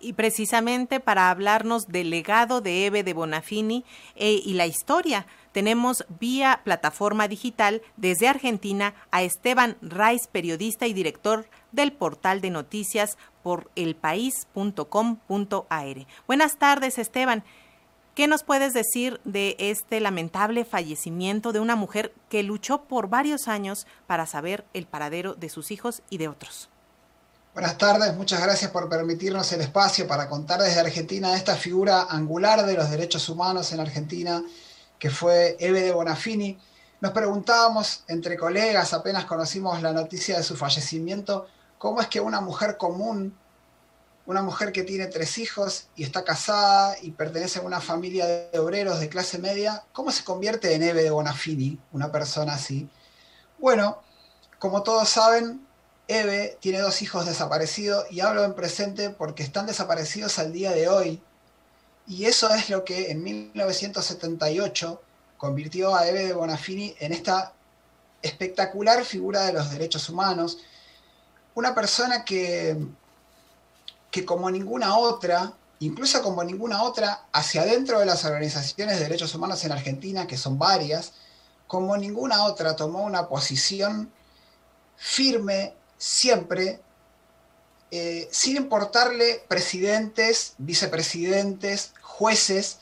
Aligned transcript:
Y 0.00 0.14
precisamente 0.14 0.98
para 0.98 1.30
hablarnos 1.30 1.88
del 1.88 2.10
legado 2.10 2.60
de 2.60 2.86
Eve 2.86 3.02
de 3.02 3.12
Bonafini 3.12 3.84
eh, 4.16 4.40
y 4.44 4.54
la 4.54 4.66
historia, 4.66 5.26
tenemos 5.52 6.06
vía 6.18 6.60
plataforma 6.64 7.28
digital 7.28 7.82
desde 7.96 8.28
Argentina 8.28 8.94
a 9.10 9.22
Esteban 9.22 9.76
Raiz, 9.82 10.26
periodista 10.26 10.86
y 10.86 10.94
director 10.94 11.46
del 11.72 11.92
portal 11.92 12.40
de 12.40 12.50
noticias 12.50 13.18
por 13.42 13.70
elpaís.com.ar. 13.76 14.86
Buenas 16.26 16.56
tardes, 16.56 16.98
Esteban. 16.98 17.44
¿Qué 18.14 18.26
nos 18.26 18.42
puedes 18.42 18.72
decir 18.72 19.20
de 19.24 19.56
este 19.58 20.00
lamentable 20.00 20.64
fallecimiento 20.64 21.52
de 21.52 21.60
una 21.60 21.76
mujer 21.76 22.12
que 22.28 22.42
luchó 22.42 22.84
por 22.84 23.08
varios 23.08 23.48
años 23.48 23.86
para 24.06 24.26
saber 24.26 24.64
el 24.74 24.86
paradero 24.86 25.34
de 25.34 25.48
sus 25.48 25.70
hijos 25.70 26.02
y 26.10 26.18
de 26.18 26.28
otros? 26.28 26.70
Buenas 27.52 27.78
tardes, 27.78 28.16
muchas 28.16 28.40
gracias 28.40 28.70
por 28.70 28.88
permitirnos 28.88 29.50
el 29.52 29.60
espacio 29.60 30.06
para 30.06 30.28
contar 30.28 30.60
desde 30.60 30.78
Argentina 30.78 31.34
esta 31.34 31.56
figura 31.56 32.02
angular 32.08 32.64
de 32.64 32.74
los 32.74 32.88
derechos 32.90 33.28
humanos 33.28 33.72
en 33.72 33.80
Argentina, 33.80 34.42
que 34.98 35.10
fue 35.10 35.56
Eve 35.58 35.82
de 35.82 35.92
Bonafini. 35.92 36.56
Nos 37.00 37.10
preguntábamos 37.10 38.04
entre 38.06 38.36
colegas, 38.36 38.92
apenas 38.92 39.24
conocimos 39.24 39.82
la 39.82 39.92
noticia 39.92 40.36
de 40.36 40.44
su 40.44 40.56
fallecimiento, 40.56 41.48
cómo 41.76 42.00
es 42.00 42.06
que 42.06 42.20
una 42.20 42.40
mujer 42.40 42.76
común 42.76 43.34
una 44.26 44.42
mujer 44.42 44.70
que 44.70 44.84
tiene 44.84 45.06
tres 45.06 45.38
hijos 45.38 45.88
y 45.96 46.04
está 46.04 46.22
casada 46.22 46.94
y 47.02 47.10
pertenece 47.10 47.58
a 47.58 47.62
una 47.62 47.80
familia 47.80 48.26
de 48.26 48.58
obreros 48.60 49.00
de 49.00 49.08
clase 49.08 49.38
media, 49.38 49.82
¿cómo 49.92 50.12
se 50.12 50.22
convierte 50.22 50.72
en 50.72 50.84
Eve 50.84 51.02
de 51.02 51.10
Bonafini, 51.10 51.80
una 51.90 52.12
persona 52.12 52.54
así? 52.54 52.88
Bueno, 53.58 54.00
como 54.60 54.84
todos 54.84 55.08
saben, 55.08 55.66
Eve 56.10 56.58
tiene 56.60 56.80
dos 56.80 57.02
hijos 57.02 57.26
desaparecidos 57.26 58.04
y 58.10 58.20
hablo 58.20 58.44
en 58.44 58.54
presente 58.54 59.10
porque 59.10 59.42
están 59.42 59.66
desaparecidos 59.66 60.38
al 60.38 60.52
día 60.52 60.72
de 60.72 60.88
hoy. 60.88 61.22
Y 62.06 62.24
eso 62.24 62.52
es 62.52 62.70
lo 62.70 62.84
que 62.84 63.10
en 63.10 63.22
1978 63.22 65.02
convirtió 65.38 65.94
a 65.94 66.08
Eve 66.08 66.26
de 66.26 66.32
Bonafini 66.32 66.94
en 66.98 67.12
esta 67.12 67.52
espectacular 68.22 69.04
figura 69.04 69.46
de 69.46 69.52
los 69.52 69.70
derechos 69.70 70.08
humanos. 70.08 70.58
Una 71.54 71.74
persona 71.74 72.24
que 72.24 72.76
que 74.10 74.24
como 74.24 74.50
ninguna 74.50 74.96
otra, 74.96 75.52
incluso 75.78 76.22
como 76.22 76.42
ninguna 76.42 76.82
otra, 76.82 77.26
hacia 77.32 77.62
adentro 77.62 78.00
de 78.00 78.06
las 78.06 78.24
organizaciones 78.24 78.98
de 78.98 79.04
derechos 79.04 79.34
humanos 79.34 79.64
en 79.64 79.72
Argentina, 79.72 80.26
que 80.26 80.36
son 80.36 80.58
varias, 80.58 81.12
como 81.66 81.96
ninguna 81.96 82.44
otra 82.44 82.74
tomó 82.74 83.04
una 83.04 83.28
posición 83.28 84.10
firme 84.96 85.74
siempre, 86.00 86.80
eh, 87.90 88.26
sin 88.32 88.56
importarle 88.56 89.44
presidentes, 89.46 90.54
vicepresidentes, 90.56 91.92
jueces. 92.00 92.78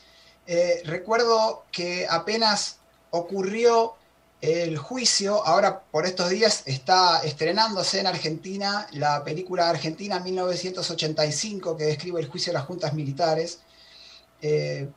Eh, 0.47 0.81
recuerdo 0.85 1.65
que 1.69 2.07
apenas 2.09 2.77
ocurrió 3.11 3.95
el 4.39 4.77
juicio, 4.77 5.45
ahora 5.45 5.81
por 5.81 6.05
estos 6.05 6.29
días 6.29 6.63
está 6.65 7.21
estrenándose 7.23 7.99
en 7.99 8.07
Argentina 8.07 8.87
la 8.93 9.21
película 9.21 9.69
Argentina 9.69 10.21
1985 10.21 11.75
que 11.75 11.83
describe 11.83 12.21
el 12.21 12.29
juicio 12.29 12.53
de 12.53 12.59
las 12.59 12.67
juntas 12.67 12.93
militares. 12.93 13.59
Eh, 14.41 14.87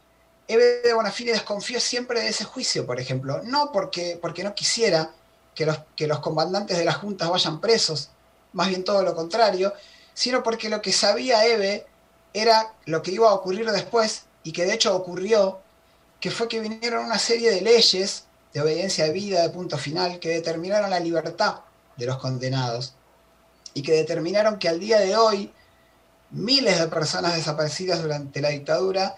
de 0.46 0.92
Bonafini 0.94 1.32
desconfió 1.32 1.80
siempre 1.80 2.20
de 2.20 2.28
ese 2.28 2.44
juicio, 2.44 2.86
por 2.86 3.00
ejemplo, 3.00 3.42
no 3.42 3.72
porque, 3.72 4.16
porque 4.22 4.44
no 4.44 4.54
quisiera 4.54 5.12
que 5.54 5.66
los, 5.66 5.78
que 5.96 6.06
los 6.06 6.20
comandantes 6.20 6.78
de 6.78 6.84
las 6.84 6.96
juntas 6.96 7.28
vayan 7.28 7.60
presos, 7.60 8.10
más 8.52 8.68
bien 8.68 8.84
todo 8.84 9.02
lo 9.02 9.14
contrario, 9.14 9.72
sino 10.14 10.42
porque 10.42 10.68
lo 10.68 10.82
que 10.82 10.92
sabía 10.92 11.46
Eve 11.46 11.86
era 12.32 12.74
lo 12.86 13.02
que 13.02 13.12
iba 13.12 13.28
a 13.28 13.34
ocurrir 13.34 13.70
después 13.70 14.24
y 14.42 14.52
que 14.52 14.64
de 14.64 14.74
hecho 14.74 14.94
ocurrió, 14.94 15.60
que 16.20 16.30
fue 16.30 16.48
que 16.48 16.60
vinieron 16.60 17.04
una 17.04 17.18
serie 17.18 17.50
de 17.50 17.60
leyes 17.60 18.24
de 18.52 18.60
obediencia 18.60 19.04
de 19.04 19.12
vida 19.12 19.42
de 19.42 19.50
punto 19.50 19.78
final 19.78 20.18
que 20.18 20.28
determinaron 20.28 20.90
la 20.90 21.00
libertad 21.00 21.60
de 21.96 22.06
los 22.06 22.18
condenados 22.18 22.94
y 23.74 23.82
que 23.82 23.92
determinaron 23.92 24.58
que 24.58 24.68
al 24.68 24.80
día 24.80 24.98
de 25.00 25.16
hoy 25.16 25.52
miles 26.30 26.78
de 26.78 26.86
personas 26.88 27.34
desaparecidas 27.34 28.02
durante 28.02 28.40
la 28.40 28.50
dictadura 28.50 29.16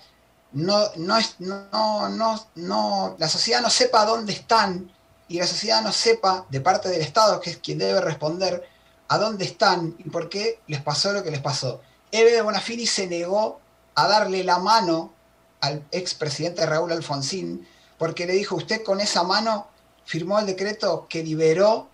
no, 0.52 0.84
no, 0.96 1.18
no, 1.40 2.08
no, 2.08 2.46
no, 2.54 3.16
la 3.18 3.28
sociedad 3.28 3.60
no 3.60 3.70
sepa 3.70 4.04
dónde 4.04 4.32
están 4.32 4.92
y 5.28 5.38
la 5.38 5.46
sociedad 5.46 5.82
no 5.82 5.92
sepa 5.92 6.46
de 6.50 6.60
parte 6.60 6.88
del 6.88 7.00
Estado, 7.00 7.40
que 7.40 7.50
es 7.50 7.56
quien 7.58 7.78
debe 7.78 8.00
responder, 8.00 8.68
a 9.08 9.18
dónde 9.18 9.44
están 9.44 9.94
y 9.98 10.08
por 10.08 10.28
qué 10.28 10.60
les 10.66 10.80
pasó 10.80 11.12
lo 11.12 11.22
que 11.22 11.30
les 11.30 11.40
pasó. 11.40 11.80
Eve 12.10 12.32
de 12.32 12.42
Bonafini 12.42 12.86
se 12.86 13.06
negó 13.06 13.60
a 13.94 14.08
darle 14.08 14.44
la 14.44 14.58
mano 14.58 15.12
al 15.60 15.84
expresidente 15.90 16.66
Raúl 16.66 16.92
Alfonsín 16.92 17.66
porque 17.98 18.26
le 18.26 18.34
dijo, 18.34 18.56
usted 18.56 18.82
con 18.82 19.00
esa 19.00 19.22
mano 19.22 19.68
firmó 20.04 20.38
el 20.38 20.46
decreto 20.46 21.06
que 21.08 21.22
liberó 21.22 21.88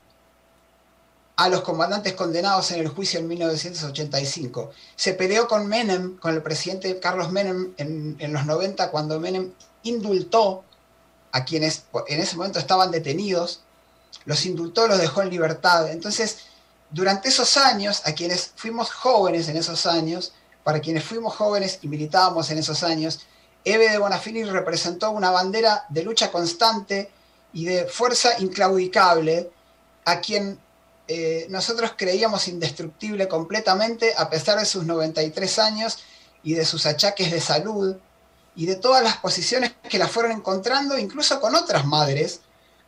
a 1.36 1.48
los 1.48 1.62
comandantes 1.62 2.12
condenados 2.14 2.70
en 2.72 2.80
el 2.80 2.88
juicio 2.88 3.18
en 3.18 3.28
1985. 3.28 4.70
Se 4.94 5.14
peleó 5.14 5.48
con 5.48 5.66
Menem, 5.66 6.18
con 6.18 6.34
el 6.34 6.42
presidente 6.42 6.98
Carlos 7.00 7.30
Menem 7.32 7.72
en, 7.78 8.16
en 8.18 8.32
los 8.32 8.44
90, 8.44 8.90
cuando 8.90 9.18
Menem 9.18 9.52
indultó 9.82 10.64
a 11.32 11.44
quienes 11.44 11.84
en 12.08 12.20
ese 12.20 12.36
momento 12.36 12.58
estaban 12.58 12.90
detenidos, 12.90 13.60
los 14.24 14.44
indultó, 14.46 14.88
los 14.88 14.98
dejó 14.98 15.22
en 15.22 15.30
libertad. 15.30 15.90
Entonces, 15.90 16.40
durante 16.90 17.28
esos 17.28 17.56
años, 17.56 18.02
a 18.04 18.12
quienes 18.12 18.52
fuimos 18.56 18.90
jóvenes 18.90 19.48
en 19.48 19.56
esos 19.56 19.86
años, 19.86 20.32
para 20.64 20.80
quienes 20.80 21.04
fuimos 21.04 21.34
jóvenes 21.36 21.78
y 21.82 21.88
militábamos 21.88 22.50
en 22.50 22.58
esos 22.58 22.82
años, 22.82 23.20
Eve 23.64 23.90
de 23.90 23.98
Bonafini 23.98 24.44
representó 24.44 25.10
una 25.10 25.30
bandera 25.30 25.84
de 25.88 26.02
lucha 26.02 26.30
constante 26.30 27.10
y 27.52 27.64
de 27.64 27.86
fuerza 27.86 28.38
inclaudicable 28.38 29.50
a 30.04 30.20
quien 30.20 30.58
eh, 31.08 31.46
nosotros 31.50 31.94
creíamos 31.96 32.48
indestructible 32.48 33.28
completamente 33.28 34.14
a 34.16 34.30
pesar 34.30 34.58
de 34.58 34.64
sus 34.64 34.84
93 34.84 35.58
años 35.58 35.98
y 36.42 36.54
de 36.54 36.64
sus 36.64 36.86
achaques 36.86 37.30
de 37.30 37.40
salud 37.40 37.96
y 38.56 38.66
de 38.66 38.76
todas 38.76 39.02
las 39.02 39.16
posiciones 39.18 39.72
que 39.88 39.98
la 39.98 40.08
fueron 40.08 40.32
encontrando, 40.32 40.98
incluso 40.98 41.40
con 41.40 41.54
otras 41.54 41.86
madres, 41.86 42.40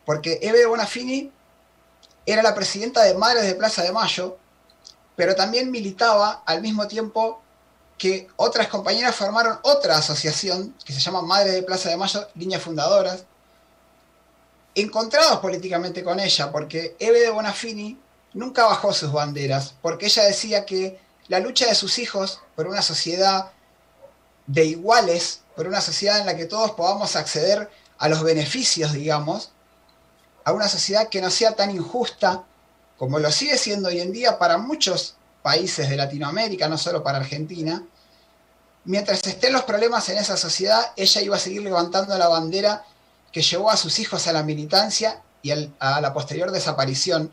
porque 0.04 0.38
Eve 0.42 0.66
Bonafini 0.66 1.32
era 2.26 2.42
la 2.42 2.54
presidenta 2.54 3.02
de 3.02 3.14
Madres 3.14 3.44
de 3.44 3.54
Plaza 3.54 3.82
de 3.82 3.92
Mayo, 3.92 4.38
pero 5.16 5.34
también 5.34 5.70
militaba 5.70 6.42
al 6.46 6.62
mismo 6.62 6.86
tiempo 6.88 7.42
que 7.98 8.28
otras 8.36 8.68
compañeras 8.68 9.14
formaron 9.14 9.58
otra 9.62 9.96
asociación 9.96 10.74
que 10.84 10.92
se 10.92 11.00
llama 11.00 11.22
Madre 11.22 11.52
de 11.52 11.62
Plaza 11.62 11.88
de 11.88 11.96
Mayo, 11.96 12.26
líneas 12.34 12.62
fundadoras, 12.62 13.24
encontrados 14.74 15.38
políticamente 15.40 16.02
con 16.02 16.18
ella, 16.18 16.50
porque 16.50 16.96
Eve 16.98 17.20
de 17.20 17.30
Bonafini 17.30 17.98
nunca 18.32 18.64
bajó 18.64 18.92
sus 18.92 19.12
banderas, 19.12 19.74
porque 19.82 20.06
ella 20.06 20.24
decía 20.24 20.64
que 20.64 20.98
la 21.28 21.40
lucha 21.40 21.66
de 21.66 21.74
sus 21.74 21.98
hijos 21.98 22.40
por 22.56 22.66
una 22.66 22.82
sociedad 22.82 23.52
de 24.46 24.64
iguales, 24.64 25.40
por 25.56 25.66
una 25.66 25.80
sociedad 25.80 26.18
en 26.18 26.26
la 26.26 26.36
que 26.36 26.46
todos 26.46 26.72
podamos 26.72 27.16
acceder 27.16 27.70
a 27.98 28.08
los 28.08 28.22
beneficios, 28.22 28.92
digamos, 28.92 29.52
a 30.44 30.52
una 30.52 30.68
sociedad 30.68 31.08
que 31.08 31.20
no 31.20 31.30
sea 31.30 31.54
tan 31.54 31.70
injusta 31.70 32.44
como 32.98 33.18
lo 33.18 33.32
sigue 33.32 33.58
siendo 33.58 33.88
hoy 33.88 34.00
en 34.00 34.12
día 34.12 34.38
para 34.38 34.58
muchos 34.58 35.16
países 35.42 35.88
de 35.88 35.96
Latinoamérica, 35.96 36.68
no 36.68 36.78
solo 36.78 37.02
para 37.02 37.18
Argentina, 37.18 37.84
mientras 38.84 39.26
estén 39.26 39.52
los 39.52 39.62
problemas 39.62 40.08
en 40.08 40.18
esa 40.18 40.36
sociedad, 40.36 40.92
ella 40.96 41.20
iba 41.20 41.36
a 41.36 41.40
seguir 41.40 41.62
levantando 41.62 42.16
la 42.16 42.28
bandera 42.28 42.84
que 43.32 43.42
llevó 43.42 43.70
a 43.70 43.76
sus 43.76 43.98
hijos 43.98 44.26
a 44.26 44.32
la 44.32 44.42
militancia 44.42 45.20
y 45.42 45.50
a 45.50 46.00
la 46.00 46.14
posterior 46.14 46.50
desaparición. 46.52 47.32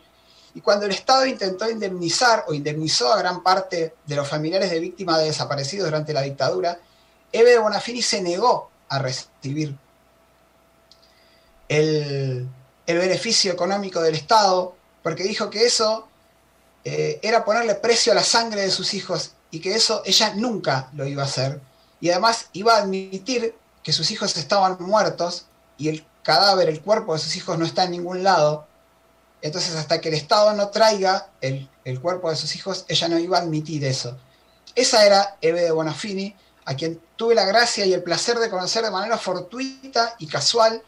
Y 0.56 0.62
cuando 0.62 0.86
el 0.86 0.92
Estado 0.92 1.26
intentó 1.28 1.70
indemnizar 1.70 2.46
o 2.48 2.54
indemnizó 2.54 3.14
a 3.14 3.20
gran 3.20 3.44
parte 3.44 3.94
de 4.06 4.16
los 4.16 4.28
familiares 4.28 4.72
de 4.72 4.80
víctimas 4.80 5.20
de 5.20 5.26
desaparecidos 5.26 5.86
durante 5.86 6.14
la 6.14 6.22
dictadura, 6.22 6.80
Eve 7.32 7.52
de 7.52 7.60
Bonafini 7.60 8.02
se 8.02 8.22
negó 8.22 8.70
a 8.90 9.00
recibir 9.00 9.78
el, 11.68 12.50
beneficio 12.88 13.54
económico 13.54 14.02
del 14.02 14.16
Estado, 14.16 14.76
porque 15.04 15.24
dijo 15.24 15.50
que 15.50 15.66
eso 15.66 16.08
eh, 16.84 17.20
era 17.22 17.46
ponerle 17.46 17.76
precio 17.76 18.12
a 18.12 18.16
la 18.16 18.24
sangre 18.24 18.62
de 18.62 18.72
sus 18.72 18.94
hijos 18.94 19.34
y 19.52 19.60
que 19.60 19.76
eso 19.76 20.02
ella 20.06 20.34
nunca 20.36 20.90
lo 20.94 21.06
iba 21.06 21.24
a 21.24 21.28
hacer. 21.28 21.62
Y 22.02 22.10
además 22.10 22.48
iba 22.54 22.76
a 22.76 22.80
admitir 22.80 23.56
que 23.84 23.94
sus 23.94 24.10
hijos 24.12 24.36
estaban 24.38 24.78
muertos 24.80 25.46
y 25.78 25.90
el 25.90 26.06
cadáver, 26.24 26.68
el 26.68 26.82
cuerpo 26.82 27.14
de 27.14 27.20
sus 27.20 27.36
hijos 27.36 27.58
no 27.58 27.66
está 27.66 27.84
en 27.84 27.92
ningún 27.92 28.24
lado. 28.24 28.68
Entonces 29.42 29.76
hasta 29.76 30.02
que 30.02 30.10
el 30.10 30.16
Estado 30.16 30.54
no 30.54 30.70
traiga 30.70 31.30
el, 31.42 31.70
el 31.86 32.02
cuerpo 32.02 32.30
de 32.30 32.36
sus 32.36 32.56
hijos, 32.56 32.86
ella 32.88 33.08
no 33.08 33.20
iba 33.20 33.38
a 33.38 33.42
admitir 33.42 33.86
eso. 33.86 34.18
Esa 34.76 35.06
era 35.06 35.38
Eve 35.42 35.62
de 35.62 35.72
Bonafini, 35.72 36.36
a 36.70 36.76
quien 36.76 37.02
tuve 37.16 37.34
la 37.34 37.46
gracia 37.46 37.84
y 37.84 37.94
el 37.94 38.04
placer 38.04 38.38
de 38.38 38.48
conocer 38.48 38.84
de 38.84 38.92
manera 38.92 39.18
fortuita 39.18 40.16
y 40.20 40.28
casual. 40.28 40.84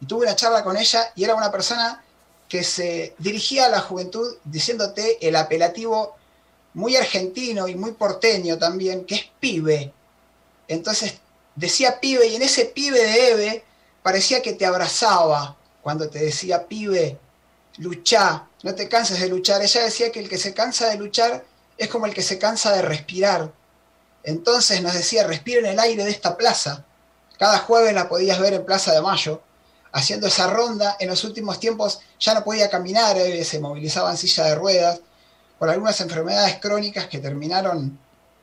Y 0.00 0.06
tuve 0.06 0.24
una 0.24 0.34
charla 0.34 0.64
con 0.64 0.78
ella 0.78 1.12
y 1.14 1.24
era 1.24 1.34
una 1.34 1.52
persona 1.52 2.02
que 2.48 2.64
se 2.64 3.14
dirigía 3.18 3.66
a 3.66 3.68
la 3.68 3.80
juventud 3.80 4.38
diciéndote 4.44 5.28
el 5.28 5.36
apelativo 5.36 6.16
muy 6.72 6.96
argentino 6.96 7.68
y 7.68 7.74
muy 7.74 7.92
porteño 7.92 8.56
también, 8.56 9.04
que 9.04 9.16
es 9.16 9.24
pibe. 9.38 9.92
Entonces 10.68 11.16
decía 11.54 12.00
pibe 12.00 12.26
y 12.28 12.36
en 12.36 12.42
ese 12.42 12.64
pibe 12.64 13.04
de 13.04 13.30
Eve 13.30 13.64
parecía 14.02 14.40
que 14.40 14.54
te 14.54 14.64
abrazaba 14.64 15.54
cuando 15.82 16.08
te 16.08 16.20
decía 16.20 16.66
pibe, 16.66 17.18
luchá, 17.76 18.48
no 18.62 18.74
te 18.74 18.88
canses 18.88 19.20
de 19.20 19.28
luchar. 19.28 19.60
Ella 19.60 19.84
decía 19.84 20.10
que 20.10 20.20
el 20.20 20.30
que 20.30 20.38
se 20.38 20.54
cansa 20.54 20.88
de 20.88 20.96
luchar 20.96 21.44
es 21.76 21.88
como 21.88 22.06
el 22.06 22.14
que 22.14 22.22
se 22.22 22.38
cansa 22.38 22.72
de 22.72 22.80
respirar. 22.80 23.52
Entonces 24.26 24.82
nos 24.82 24.92
decía, 24.92 25.24
respira 25.24 25.60
en 25.60 25.66
el 25.66 25.78
aire 25.78 26.04
de 26.04 26.10
esta 26.10 26.36
plaza. 26.36 26.84
Cada 27.38 27.58
jueves 27.60 27.94
la 27.94 28.08
podías 28.08 28.40
ver 28.40 28.54
en 28.54 28.66
Plaza 28.66 28.92
de 28.92 29.00
Mayo, 29.00 29.40
haciendo 29.92 30.26
esa 30.26 30.48
ronda. 30.48 30.96
En 30.98 31.08
los 31.08 31.22
últimos 31.22 31.60
tiempos 31.60 32.00
ya 32.18 32.34
no 32.34 32.42
podía 32.42 32.68
caminar, 32.68 33.16
eh, 33.16 33.44
se 33.44 33.60
movilizaba 33.60 34.10
en 34.10 34.16
silla 34.16 34.44
de 34.46 34.56
ruedas 34.56 35.00
por 35.60 35.70
algunas 35.70 36.00
enfermedades 36.00 36.56
crónicas 36.60 37.06
que 37.06 37.20
terminaron 37.20 38.00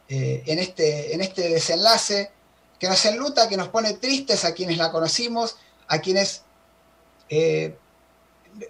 eh, 0.07 0.41
en, 0.45 0.59
este, 0.59 1.13
en 1.13 1.19
este 1.19 1.49
desenlace, 1.49 2.31
que 2.79 2.87
nos 2.87 3.03
enluta, 3.05 3.49
que 3.49 3.57
nos 3.57 3.67
pone 3.67 3.93
tristes 3.93 4.45
a 4.45 4.53
quienes 4.53 4.77
la 4.77 4.89
conocimos, 4.89 5.57
a 5.89 5.99
quienes 5.99 6.43
eh, 7.27 7.77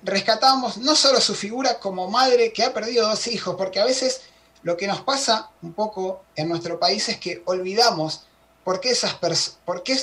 rescatamos 0.02 0.78
no 0.78 0.96
solo 0.96 1.22
su 1.22 1.36
figura 1.36 1.78
como 1.80 2.10
madre 2.10 2.52
que 2.54 2.64
ha 2.64 2.74
perdido 2.74 3.08
dos 3.08 3.28
hijos, 3.28 3.54
porque 3.56 3.80
a 3.80 3.86
veces 3.86 4.22
lo 4.64 4.78
que 4.78 4.88
nos 4.88 5.02
pasa 5.02 5.50
un 5.62 5.74
poco 5.74 6.24
en 6.36 6.50
nuestro 6.50 6.80
país 6.80 7.08
es 7.10 7.18
que 7.18 7.44
olvidamos 7.46 8.24
por 8.64 8.80
qué, 8.80 8.92
esas 8.92 9.16
por 9.66 9.84
qué 9.84 9.98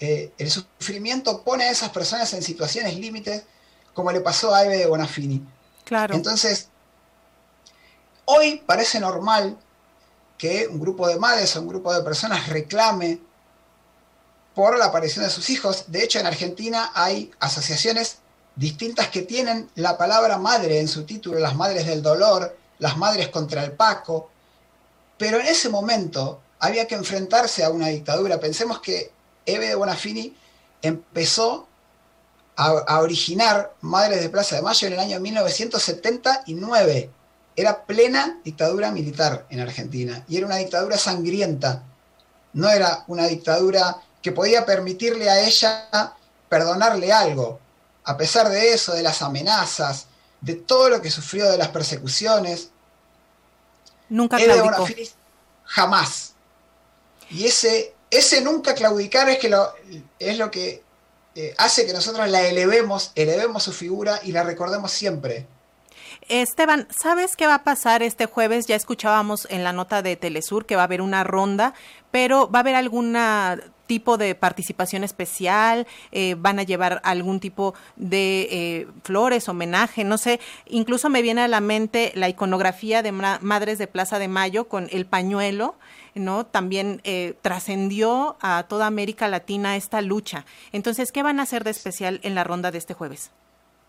eh, 0.00 0.32
el 0.38 0.50
sufrimiento 0.50 1.42
pone 1.42 1.64
a 1.64 1.70
esas 1.70 1.90
personas 1.90 2.32
en 2.32 2.42
situaciones 2.42 2.96
límites, 2.96 3.42
como 3.92 4.12
le 4.12 4.20
pasó 4.20 4.54
a 4.54 4.64
Eve 4.64 4.78
de 4.78 4.86
Bonafini. 4.86 5.44
Claro. 5.84 6.14
Entonces, 6.14 6.68
hoy 8.24 8.62
parece 8.64 9.00
normal 9.00 9.58
que 10.36 10.68
un 10.68 10.78
grupo 10.78 11.08
de 11.08 11.18
madres 11.18 11.56
o 11.56 11.60
un 11.62 11.68
grupo 11.68 11.92
de 11.92 12.02
personas 12.02 12.48
reclame 12.48 13.18
por 14.54 14.78
la 14.78 14.86
aparición 14.86 15.24
de 15.24 15.30
sus 15.30 15.50
hijos. 15.50 15.84
De 15.88 16.04
hecho, 16.04 16.20
en 16.20 16.26
Argentina 16.26 16.92
hay 16.94 17.32
asociaciones 17.40 18.18
distintas 18.54 19.08
que 19.08 19.22
tienen 19.22 19.68
la 19.76 19.96
palabra 19.96 20.38
madre 20.38 20.80
en 20.80 20.88
su 20.88 21.04
título, 21.04 21.38
las 21.38 21.56
madres 21.56 21.86
del 21.86 22.02
dolor, 22.02 22.56
las 22.78 22.96
madres 22.96 23.28
contra 23.28 23.64
el 23.64 23.72
Paco, 23.72 24.30
pero 25.16 25.40
en 25.40 25.46
ese 25.46 25.68
momento 25.68 26.40
había 26.60 26.86
que 26.86 26.94
enfrentarse 26.94 27.64
a 27.64 27.70
una 27.70 27.88
dictadura. 27.88 28.38
Pensemos 28.40 28.80
que 28.80 29.12
Eve 29.44 29.68
de 29.68 29.74
Bonafini 29.74 30.34
empezó 30.82 31.66
a, 32.56 33.00
originar 33.00 33.72
Madres 33.82 34.20
de 34.20 34.30
Plaza 34.30 34.56
de 34.56 34.62
Mayo 34.62 34.88
en 34.88 34.94
el 34.94 34.98
año 34.98 35.20
1979. 35.20 37.10
Era 37.54 37.84
plena 37.84 38.40
dictadura 38.44 38.90
militar 38.90 39.46
en 39.50 39.60
Argentina 39.60 40.24
y 40.28 40.36
era 40.36 40.46
una 40.46 40.56
dictadura 40.56 40.98
sangrienta. 40.98 41.82
No 42.52 42.68
era 42.68 43.04
una 43.06 43.26
dictadura 43.26 43.98
que 44.20 44.32
podía 44.32 44.66
permitirle 44.66 45.30
a 45.30 45.40
ella 45.40 46.14
perdonarle 46.48 47.12
algo. 47.12 47.60
A 48.04 48.16
pesar 48.16 48.48
de 48.48 48.72
eso, 48.72 48.92
de 48.92 49.02
las 49.02 49.22
amenazas, 49.22 50.06
de 50.40 50.54
todo 50.54 50.88
lo 50.88 51.02
que 51.02 51.10
sufrió 51.10 51.50
de 51.50 51.58
las 51.58 51.68
persecuciones. 51.68 52.70
Nunca 54.08 54.38
claudicó. 54.38 54.86
jamás. 55.64 56.34
Y 57.30 57.46
ese, 57.46 57.94
ese 58.10 58.40
nunca 58.40 58.74
claudicar 58.74 59.28
es, 59.28 59.38
que 59.38 59.48
lo, 59.48 59.72
es 60.18 60.38
lo 60.38 60.50
que 60.50 60.82
eh, 61.34 61.54
hace 61.58 61.86
que 61.86 61.92
nosotros 61.92 62.28
la 62.28 62.42
elevemos, 62.42 63.12
elevemos 63.14 63.62
su 63.62 63.72
figura 63.72 64.20
y 64.22 64.32
la 64.32 64.42
recordemos 64.42 64.90
siempre. 64.92 65.46
Esteban, 66.28 66.88
¿sabes 67.00 67.36
qué 67.36 67.46
va 67.46 67.56
a 67.56 67.64
pasar 67.64 68.02
este 68.02 68.26
jueves? 68.26 68.66
Ya 68.66 68.76
escuchábamos 68.76 69.46
en 69.50 69.64
la 69.64 69.72
nota 69.72 70.02
de 70.02 70.16
Telesur 70.16 70.66
que 70.66 70.76
va 70.76 70.82
a 70.82 70.84
haber 70.84 71.00
una 71.00 71.24
ronda, 71.24 71.74
pero 72.10 72.50
¿va 72.50 72.58
a 72.58 72.62
haber 72.62 72.74
alguna 72.74 73.60
tipo 73.88 74.18
de 74.18 74.36
participación 74.36 75.02
especial, 75.02 75.88
eh, 76.12 76.36
van 76.38 76.60
a 76.60 76.62
llevar 76.62 77.00
algún 77.02 77.40
tipo 77.40 77.74
de 77.96 78.48
eh, 78.50 78.86
flores, 79.02 79.48
homenaje, 79.48 80.04
no 80.04 80.18
sé, 80.18 80.38
incluso 80.66 81.08
me 81.08 81.22
viene 81.22 81.40
a 81.40 81.48
la 81.48 81.60
mente 81.60 82.12
la 82.14 82.28
iconografía 82.28 83.02
de 83.02 83.10
Madres 83.10 83.78
de 83.78 83.88
Plaza 83.88 84.20
de 84.20 84.28
Mayo 84.28 84.68
con 84.68 84.88
el 84.92 85.06
pañuelo, 85.06 85.74
¿no? 86.14 86.46
También 86.46 87.00
eh, 87.02 87.34
trascendió 87.42 88.36
a 88.40 88.66
toda 88.68 88.86
América 88.86 89.26
Latina 89.26 89.76
esta 89.76 90.00
lucha. 90.02 90.44
Entonces, 90.72 91.10
¿qué 91.10 91.22
van 91.22 91.40
a 91.40 91.44
hacer 91.44 91.64
de 91.64 91.70
especial 91.70 92.20
en 92.22 92.34
la 92.34 92.44
ronda 92.44 92.70
de 92.70 92.78
este 92.78 92.94
jueves? 92.94 93.30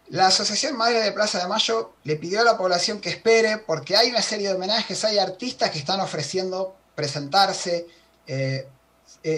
La 0.08 0.28
Asociación 0.28 0.76
Madre 0.76 1.02
de 1.02 1.12
Plaza 1.12 1.40
de 1.40 1.48
Mayo 1.48 1.94
le 2.04 2.16
pidió 2.16 2.42
a 2.42 2.44
la 2.44 2.58
población 2.58 3.00
que 3.00 3.10
espere 3.10 3.58
porque 3.60 3.96
hay 3.96 4.10
una 4.10 4.24
serie 4.24 4.48
de 4.48 4.56
homenajes, 4.56 5.04
hay 5.04 5.20
artistas 5.20 5.70
que 5.70 5.78
están 5.78 6.00
ofreciendo 6.00 6.76
presentarse, 6.96 7.86
eh, 8.26 8.68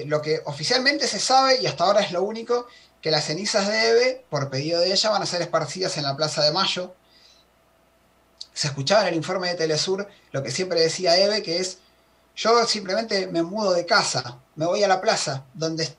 lo 0.06 0.21
que 0.21 0.41
oficialmente 0.45 1.07
se 1.07 1.19
sabe, 1.19 1.62
y 1.62 1.65
hasta 1.65 1.83
ahora 1.83 2.01
es 2.01 2.12
lo 2.12 2.23
único, 2.23 2.68
que 3.01 3.12
las 3.12 3.25
cenizas 3.25 3.68
de 3.68 3.89
Eve, 3.89 4.25
por 4.29 4.50
pedido 4.50 4.79
de 4.79 4.91
ella, 4.91 5.09
van 5.09 5.23
a 5.23 5.25
ser 5.25 5.41
esparcidas 5.41 5.97
en 5.97 6.03
la 6.03 6.15
Plaza 6.15 6.44
de 6.44 6.51
Mayo. 6.51 6.94
Se 8.53 8.68
escuchaba 8.68 9.01
en 9.01 9.07
el 9.09 9.15
informe 9.15 9.50
de 9.50 9.56
Telesur 9.56 10.07
lo 10.31 10.44
que 10.44 10.51
siempre 10.51 10.79
decía 10.79 11.18
Eve, 11.18 11.41
que 11.41 11.57
es, 11.57 11.79
yo 12.35 12.65
simplemente 12.68 13.27
me 13.27 13.41
mudo 13.41 13.73
de 13.73 13.85
casa, 13.85 14.39
me 14.56 14.65
voy 14.65 14.83
a 14.83 14.88
la 14.88 15.01
plaza, 15.01 15.45
donde, 15.53 15.89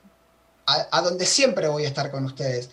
a, 0.65 1.01
donde 1.01 1.25
siempre 1.25 1.67
voy 1.67 1.83
a 1.83 1.89
estar 1.89 2.09
con 2.09 2.25
ustedes. 2.25 2.69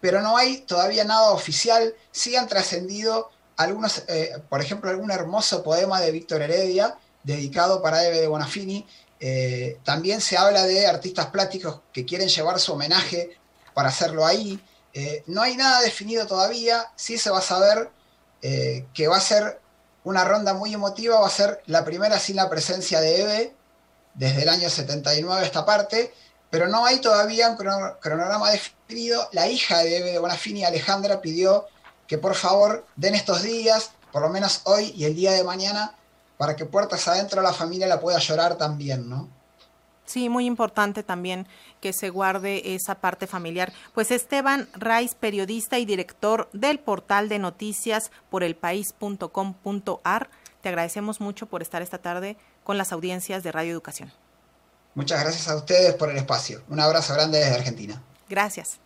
Pero 0.00 0.20
no 0.20 0.36
hay 0.36 0.58
todavía 0.58 1.04
nada 1.04 1.30
oficial, 1.30 1.94
sí 2.10 2.36
han 2.36 2.48
trascendido 2.48 3.30
algunos, 3.56 4.04
eh, 4.08 4.42
por 4.48 4.60
ejemplo, 4.60 4.90
algún 4.90 5.10
hermoso 5.10 5.62
poema 5.62 6.00
de 6.00 6.10
Víctor 6.10 6.42
Heredia, 6.42 6.98
dedicado 7.22 7.82
para 7.82 8.04
Eve 8.06 8.20
de 8.20 8.26
Bonafini, 8.26 8.86
eh, 9.20 9.78
también 9.84 10.22
se 10.22 10.38
habla 10.38 10.64
de 10.66 10.86
artistas 10.86 11.26
plásticos 11.26 11.82
que 11.92 12.06
quieren 12.06 12.28
llevar 12.28 12.58
su 12.58 12.72
homenaje 12.72 13.38
para 13.74 13.90
hacerlo 13.90 14.24
ahí. 14.24 14.58
Eh, 14.94 15.22
no 15.26 15.42
hay 15.42 15.56
nada 15.56 15.82
definido 15.82 16.26
todavía, 16.26 16.90
sí 16.96 17.18
se 17.18 17.30
va 17.30 17.38
a 17.38 17.42
saber 17.42 17.90
eh, 18.42 18.86
que 18.94 19.08
va 19.08 19.18
a 19.18 19.20
ser 19.20 19.60
una 20.04 20.24
ronda 20.24 20.54
muy 20.54 20.72
emotiva, 20.72 21.20
va 21.20 21.26
a 21.26 21.30
ser 21.30 21.62
la 21.66 21.84
primera 21.84 22.18
sin 22.18 22.36
la 22.36 22.48
presencia 22.48 23.00
de 23.00 23.20
Eve, 23.20 23.54
desde 24.14 24.42
el 24.42 24.48
año 24.48 24.68
79 24.68 25.44
esta 25.44 25.64
parte, 25.64 26.12
pero 26.48 26.66
no 26.66 26.84
hay 26.86 27.00
todavía 27.00 27.50
un 27.50 27.56
cronograma 27.56 28.50
definido. 28.50 29.28
La 29.32 29.48
hija 29.48 29.78
de 29.78 29.98
Eve 29.98 30.12
de 30.12 30.18
Bonafini, 30.18 30.64
Alejandra, 30.64 31.20
pidió 31.20 31.66
que 32.08 32.18
por 32.18 32.34
favor 32.34 32.86
den 32.96 33.14
estos 33.14 33.42
días, 33.42 33.92
por 34.10 34.22
lo 34.22 34.30
menos 34.30 34.62
hoy 34.64 34.92
y 34.96 35.04
el 35.04 35.14
día 35.14 35.32
de 35.32 35.44
mañana, 35.44 35.94
para 36.40 36.56
que 36.56 36.64
puertas 36.64 37.06
adentro 37.06 37.42
la 37.42 37.52
familia 37.52 37.86
la 37.86 38.00
pueda 38.00 38.18
llorar 38.18 38.56
también, 38.56 39.10
¿no? 39.10 39.28
Sí, 40.06 40.30
muy 40.30 40.46
importante 40.46 41.02
también 41.02 41.46
que 41.82 41.92
se 41.92 42.08
guarde 42.08 42.74
esa 42.74 42.94
parte 42.94 43.26
familiar. 43.26 43.74
Pues 43.92 44.10
Esteban 44.10 44.66
Raiz, 44.72 45.14
periodista 45.14 45.78
y 45.78 45.84
director 45.84 46.48
del 46.54 46.78
portal 46.78 47.28
de 47.28 47.38
noticias 47.38 48.10
por 48.30 48.42
elpaís.com.ar, 48.42 50.30
te 50.62 50.70
agradecemos 50.70 51.20
mucho 51.20 51.44
por 51.44 51.60
estar 51.60 51.82
esta 51.82 51.98
tarde 51.98 52.38
con 52.64 52.78
las 52.78 52.90
audiencias 52.90 53.42
de 53.42 53.52
Radio 53.52 53.72
Educación. 53.72 54.10
Muchas 54.94 55.20
gracias 55.20 55.46
a 55.46 55.56
ustedes 55.56 55.92
por 55.92 56.08
el 56.08 56.16
espacio. 56.16 56.62
Un 56.70 56.80
abrazo 56.80 57.12
grande 57.12 57.38
desde 57.38 57.56
Argentina. 57.56 58.02
Gracias. 58.30 58.80